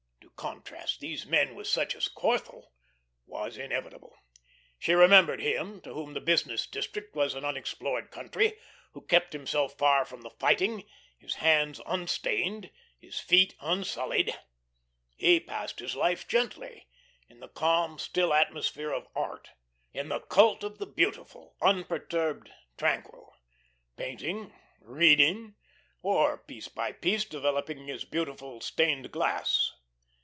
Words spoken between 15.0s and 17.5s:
He passed his life gently, in the